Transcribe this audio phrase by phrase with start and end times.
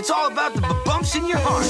[0.00, 1.66] It's all about the bumps in your heart.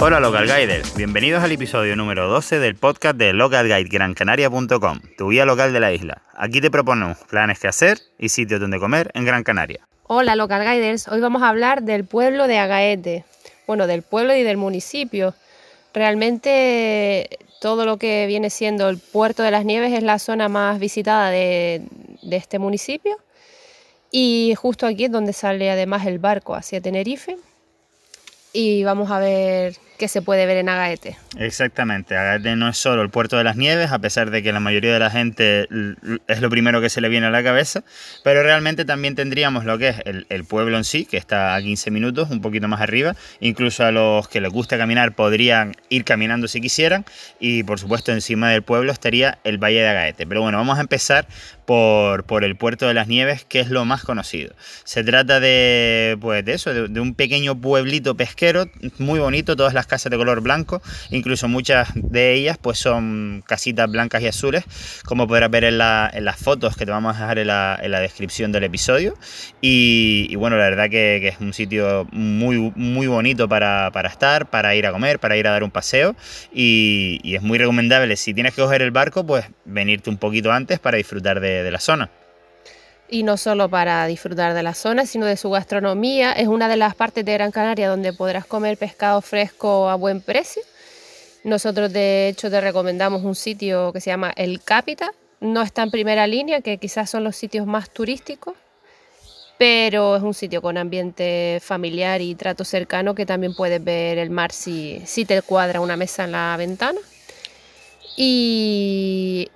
[0.00, 5.72] Hola Local Guiders, bienvenidos al episodio número 12 del podcast de localguidegrancanaria.com, tu guía local
[5.72, 6.22] de la isla.
[6.34, 9.86] Aquí te proponemos planes que hacer y sitios donde comer en Gran Canaria.
[10.08, 13.24] Hola Local Guiders, hoy vamos a hablar del pueblo de Agaete,
[13.68, 15.34] bueno, del pueblo y del municipio.
[15.94, 20.80] Realmente todo lo que viene siendo el puerto de las nieves es la zona más
[20.80, 21.82] visitada de,
[22.30, 23.18] este municipio.
[24.10, 27.36] Y justo aquí es donde sale además el barco hacia Tenerife.
[28.54, 31.18] Y vamos a ver qué se puede ver en Agaete.
[31.36, 34.58] Exactamente, Agaete no es solo el puerto de las nieves, a pesar de que la
[34.58, 35.68] mayoría de la gente
[36.26, 37.84] es lo primero que se le viene a la cabeza,
[38.24, 41.60] pero realmente también tendríamos lo que es el, el, pueblo en sí, que está a
[41.60, 46.04] 15 minutos, un poquito más arriba, incluso a los que les gusta caminar podrían ir
[46.04, 47.04] caminando si quisieran,
[47.38, 50.26] y por supuesto encima del pueblo estaría el Valle de Agaete.
[50.26, 51.28] Pero bueno, vamos a empezar
[51.70, 54.56] por, el puerto de las nieves, que es lo más conocido.
[54.82, 59.86] Se trata de, pues, de eso, de, un pequeño pueblito pesquero, muy bonito, todas las
[59.86, 64.64] casas de color blanco, incluso muchas de ellas pues son casitas blancas y azules,
[65.04, 67.78] como podrás ver en, la, en las fotos que te vamos a dejar en la,
[67.80, 69.14] en la descripción del episodio.
[69.60, 74.74] Y, bueno, la verdad que, es un sitio muy, muy bonito para, para, estar, para
[74.74, 76.16] ir a comer, para ir a dar un paseo
[76.52, 80.80] y, es muy recomendable si tienes que coger el barco, pues venirte un poquito antes
[80.80, 82.10] para disfrutar de, de la zona
[83.10, 86.32] y no solo para disfrutar de la zona, sino de su gastronomía.
[86.32, 90.20] Es una de las partes de Gran Canaria donde podrás comer pescado fresco a buen
[90.20, 90.62] precio.
[91.42, 95.10] Nosotros de hecho te recomendamos un sitio que se llama El Cápita.
[95.40, 98.54] No está en primera línea, que quizás son los sitios más turísticos,
[99.58, 104.30] pero es un sitio con ambiente familiar y trato cercano que también puedes ver el
[104.30, 107.00] mar si, si te cuadra una mesa en la ventana.
[108.16, 109.48] Y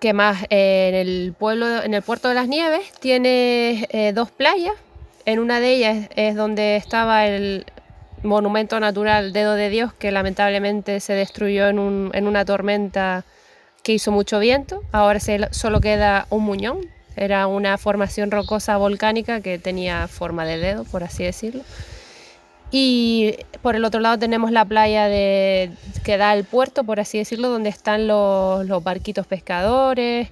[0.00, 0.44] ¿Qué más?
[0.50, 4.74] En el pueblo, en el puerto de las Nieves, tiene eh, dos playas.
[5.24, 7.64] En una de ellas es donde estaba el
[8.22, 13.24] monumento natural Dedo de Dios, que lamentablemente se destruyó en, un, en una tormenta
[13.82, 14.82] que hizo mucho viento.
[14.92, 15.18] Ahora
[15.50, 16.80] solo queda un muñón.
[17.16, 21.62] Era una formación rocosa volcánica que tenía forma de dedo, por así decirlo.
[22.70, 25.70] Y por el otro lado tenemos la playa de,
[26.04, 30.28] que da al puerto, por así decirlo, donde están los, barquitos pescadores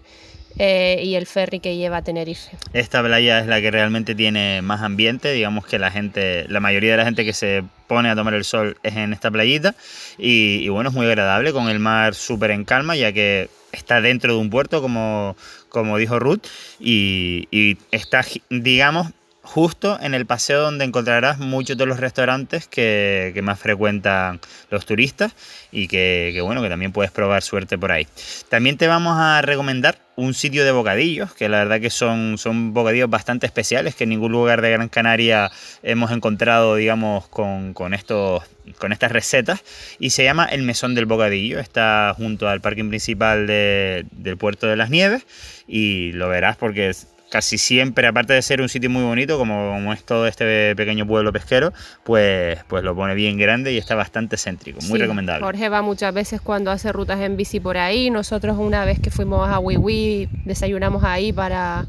[0.59, 2.57] eh, y el ferry que lleva a Tenerife.
[2.73, 6.93] Esta playa es la que realmente tiene más ambiente, digamos que la gente, la mayoría
[6.93, 9.75] de la gente que se pone a tomar el sol es en esta playita
[10.19, 14.35] y, bueno, es muy agradable con el mar súper en calma ya que está dentro
[14.35, 15.37] de un puerto como,
[15.69, 16.47] como dijo Ruth
[16.79, 19.13] y está, digamos,
[19.55, 25.33] justo en el paseo donde encontrarás muchos de los restaurantes que, más frecuentan los turistas
[25.71, 28.09] y que, bueno, que también puedes probar suerte por ahí.
[28.49, 32.75] También te vamos a recomendar un sitio de bocadillos, que la verdad que son, son
[32.75, 35.53] bocadillos bastante especiales, que en ningún lugar de Gran Canaria
[35.85, 38.43] hemos encontrado, digamos, con, con, estos,
[38.79, 39.63] con estas recetas,
[40.01, 44.67] y se llama El Mesón del Bocadillo, está junto al parking principal de, del Puerto
[44.67, 45.25] de las Nieves,
[45.69, 46.93] y lo verás porque
[47.35, 51.05] casi siempre, aparte de ser un sitio muy bonito, como, como, es todo este pequeño
[51.05, 51.73] pueblo pesquero,
[52.05, 55.45] pues, pues lo pone bien grande y está bastante céntrico, muy sí, recomendable.
[55.45, 58.09] Jorge va muchas veces cuando hace rutas en bici por ahí.
[58.09, 61.87] Nosotros una vez que fuimos a Wiwi desayunamos ahí para,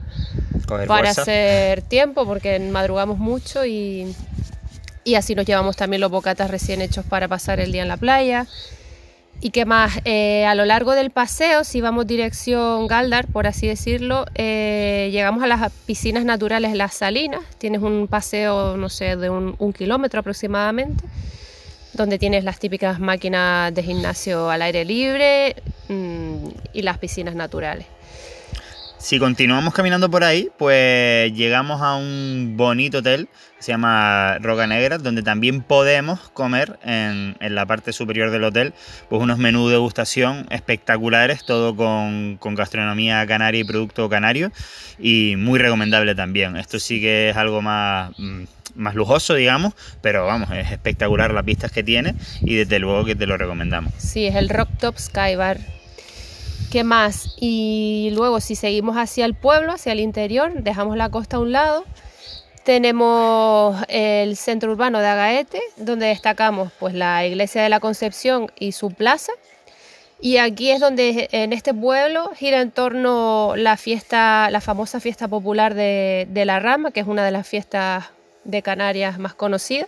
[0.65, 1.21] Coger para fuerza.
[1.21, 4.15] hacer tiempo porque madrugamos mucho y,
[5.03, 7.97] y así nos llevamos también los bocatas recién hechos para pasar el día en la
[7.97, 8.47] playa.
[9.41, 9.99] ¿Y qué más?
[10.05, 15.43] Eh, a lo largo del paseo, si vamos dirección Galdar, por así decirlo, eh, llegamos
[15.43, 17.41] a las piscinas naturales Las Salinas.
[17.57, 21.03] Tienes un paseo, no sé, de un, kilómetro aproximadamente,
[21.93, 25.55] donde tienes las típicas máquinas de gimnasio al aire libre
[25.89, 27.85] mmm, y las piscinas naturales.
[29.05, 34.65] Si continuamos caminando por ahí, pues llegamos a un bonito hotel que se llama Roca
[34.65, 38.73] Negra, donde también podemos comer en, la parte superior del hotel,
[39.07, 44.51] pues unos menús de degustación espectaculares, todo con, gastronomía canaria y producto canario,
[44.97, 46.55] y muy recomendable también.
[46.55, 48.09] Esto sí que es algo más
[48.73, 53.15] más lujoso, digamos, pero vamos, es espectacular las vistas que tiene y desde luego que
[53.15, 53.93] te lo recomendamos.
[53.99, 55.74] Sí, es el Rock Top Sky Bar.
[56.75, 57.29] ¿Qué más?
[57.39, 61.53] Y luego si seguimos hacia el pueblo, hacia el interior, dejamos la costa a un
[61.53, 61.85] lado,
[62.65, 68.73] tenemos el centro urbano de Agaete, donde destacamos pues la iglesia de la Concepción y
[68.73, 69.31] su plaza.
[70.19, 75.29] Y aquí es donde en este pueblo gira en torno la fiesta, la famosa fiesta
[75.29, 78.03] popular de, de la Rama, que es una de las fiestas
[78.43, 79.87] de Canarias más conocidas,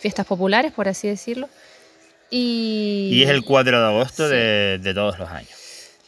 [0.00, 1.48] fiestas populares, por así decirlo.
[2.28, 4.34] Y, y es el 4 de agosto sí.
[4.34, 5.63] de, de, todos los años.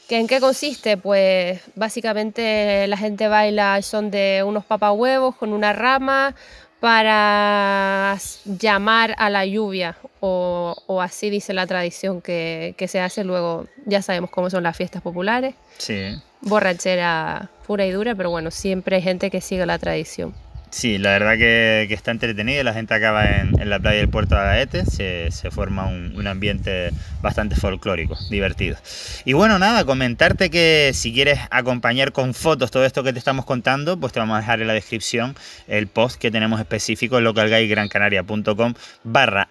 [0.08, 0.96] ¿Que ¿En qué consiste?
[0.96, 6.34] Pues básicamente la gente baila son de unos papahuevos con una rama
[6.78, 13.24] para llamar a la lluvia o, o así dice la tradición que, que, se hace
[13.24, 15.54] luego, ya sabemos cómo son las fiestas populares.
[15.78, 16.14] Sí.
[16.42, 20.34] Borrachera pura y dura, pero bueno, siempre hay gente que sigue la tradición.
[20.70, 22.62] Sí, la verdad que, está entretenido.
[22.62, 24.84] La gente acaba en, la playa del puerto de Agaete.
[24.84, 26.90] Se, forma un, ambiente
[27.22, 28.76] bastante folclórico, divertido.
[29.24, 33.44] Y bueno, nada, comentarte que si quieres acompañar con fotos todo esto que te estamos
[33.44, 35.36] contando, pues te vamos a dejar en la descripción
[35.68, 38.74] el post que tenemos específico en localguidegrancanaria.com
[39.04, 39.48] barra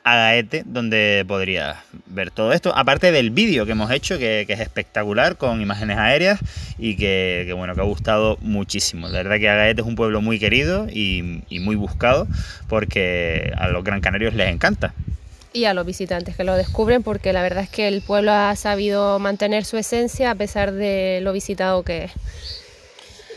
[0.65, 1.77] donde podrías
[2.07, 2.75] ver todo esto.
[2.75, 6.39] Aparte del vídeo que hemos hecho, que, es espectacular, con imágenes aéreas
[6.77, 9.07] y que, que, bueno, que ha gustado muchísimo.
[9.07, 10.87] La verdad que Agaete es un pueblo muy querido
[11.49, 12.27] y muy buscado
[12.67, 14.93] porque a los gran canarios les encanta.
[15.53, 18.55] Y a los visitantes que lo descubren porque la verdad es que el pueblo ha
[18.55, 22.11] sabido mantener su esencia a pesar de lo visitado que es.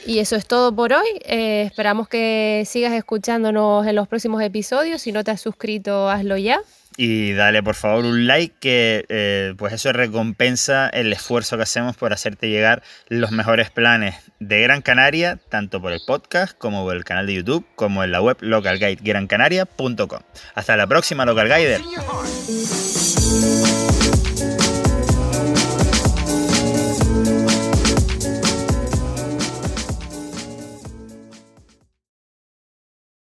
[0.05, 1.07] Y eso es todo por hoy.
[1.27, 5.03] Eh, esperamos que sigas escuchándonos en los próximos episodios.
[5.03, 6.61] Si no te has suscrito, hazlo ya
[7.01, 11.97] y dale por favor un like que eh, pues eso recompensa el esfuerzo que hacemos
[11.97, 16.97] por hacerte llegar los mejores planes de Gran Canaria, tanto por el podcast como por
[16.97, 20.21] el canal de YouTube, como en la web localguidegrancanaria.com.
[20.57, 21.81] Hasta la próxima, Local Guider.